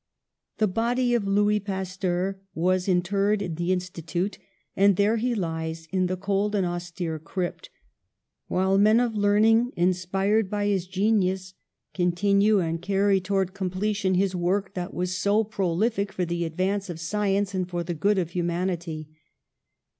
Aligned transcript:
The 0.57 0.65
body 0.67 1.13
of 1.13 1.27
Louis 1.27 1.59
Pasteur 1.59 2.41
was 2.55 2.87
interred 2.89 3.43
in 3.43 3.53
the 3.53 3.71
Institute, 3.71 4.39
and 4.75 4.95
there 4.95 5.17
he 5.17 5.35
lies, 5.35 5.87
in 5.91 6.07
the 6.07 6.17
cold 6.17 6.55
and 6.55 6.65
austere 6.65 7.19
crypt, 7.19 7.69
while 8.47 8.79
men 8.79 8.99
of 8.99 9.13
learning, 9.13 9.71
inspired 9.75 10.49
by 10.49 10.65
his 10.65 10.87
genius, 10.87 11.53
continue 11.93 12.57
and 12.57 12.81
carry 12.81 13.21
towards 13.21 13.51
com 13.51 13.69
214 13.69 14.13
PASTEUR 14.13 14.13
pletion 14.13 14.17
his 14.19 14.35
work 14.35 14.73
that 14.73 14.91
was 14.95 15.15
so 15.15 15.43
prolific 15.43 16.11
for 16.11 16.25
the 16.25 16.47
ad 16.47 16.55
vance 16.57 16.89
of 16.89 16.99
science 16.99 17.53
and 17.53 17.69
for 17.69 17.83
the 17.83 17.93
good 17.93 18.17
of 18.17 18.31
humanity. 18.31 19.07